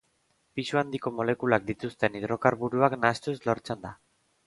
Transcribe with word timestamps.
Pisu 0.59 0.79
handiko 0.81 1.13
molekulak 1.19 1.69
dituzten 1.69 2.19
hidrokarburoak 2.23 2.99
nahastuz 3.07 3.39
lortzen 3.49 3.89
da. 3.89 3.99